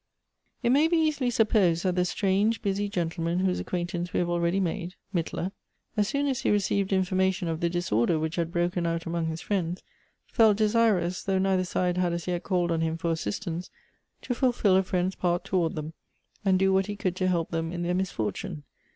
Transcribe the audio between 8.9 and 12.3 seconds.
among his friends, felt desir ous, though neither side had as